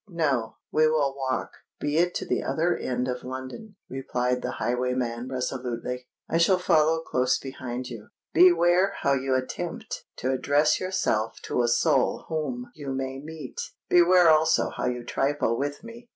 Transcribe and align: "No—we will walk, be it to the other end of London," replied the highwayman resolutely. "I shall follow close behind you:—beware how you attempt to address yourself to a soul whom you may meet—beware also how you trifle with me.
"No—we 0.09 0.87
will 0.87 1.15
walk, 1.15 1.51
be 1.79 1.97
it 1.97 2.15
to 2.15 2.25
the 2.25 2.41
other 2.41 2.75
end 2.75 3.07
of 3.07 3.23
London," 3.23 3.75
replied 3.87 4.41
the 4.41 4.53
highwayman 4.53 5.27
resolutely. 5.27 6.07
"I 6.27 6.39
shall 6.39 6.57
follow 6.57 7.01
close 7.03 7.37
behind 7.37 7.87
you:—beware 7.89 8.93
how 9.01 9.13
you 9.13 9.35
attempt 9.35 10.05
to 10.15 10.31
address 10.31 10.79
yourself 10.79 11.37
to 11.43 11.61
a 11.61 11.67
soul 11.67 12.25
whom 12.29 12.71
you 12.73 12.91
may 12.95 13.19
meet—beware 13.19 14.29
also 14.31 14.71
how 14.71 14.87
you 14.87 15.03
trifle 15.05 15.55
with 15.55 15.83
me. 15.83 16.09